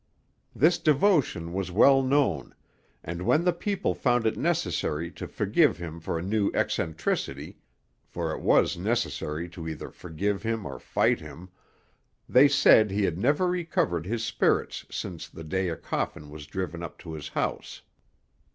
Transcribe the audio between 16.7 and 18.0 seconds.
up to his house.